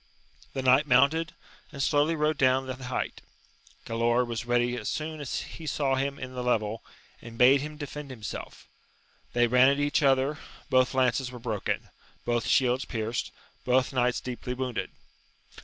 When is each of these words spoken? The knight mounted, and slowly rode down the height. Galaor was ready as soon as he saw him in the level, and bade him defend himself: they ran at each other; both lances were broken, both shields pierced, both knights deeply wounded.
The 0.53 0.63
knight 0.63 0.87
mounted, 0.87 1.35
and 1.71 1.79
slowly 1.83 2.15
rode 2.15 2.39
down 2.39 2.65
the 2.65 2.73
height. 2.85 3.21
Galaor 3.85 4.25
was 4.25 4.47
ready 4.47 4.75
as 4.75 4.89
soon 4.89 5.21
as 5.21 5.41
he 5.41 5.67
saw 5.67 5.93
him 5.93 6.17
in 6.17 6.33
the 6.33 6.41
level, 6.41 6.83
and 7.21 7.37
bade 7.37 7.61
him 7.61 7.77
defend 7.77 8.09
himself: 8.09 8.67
they 9.33 9.45
ran 9.45 9.69
at 9.69 9.77
each 9.79 10.01
other; 10.01 10.39
both 10.71 10.95
lances 10.95 11.29
were 11.31 11.37
broken, 11.37 11.89
both 12.25 12.47
shields 12.47 12.83
pierced, 12.83 13.29
both 13.63 13.93
knights 13.93 14.19
deeply 14.19 14.55
wounded. 14.55 14.89